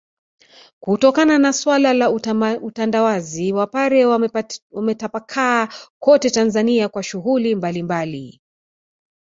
kutokana 0.79 1.37
na 1.39 1.53
suala 1.53 1.93
la 1.93 2.11
utandawazi 2.61 3.53
Wapare 3.53 4.05
wametapakaa 4.71 5.69
kote 5.99 6.29
Tanzania 6.29 6.89
kwa 6.89 7.03
shughuli 7.03 7.55
mbalimbali 7.55 8.41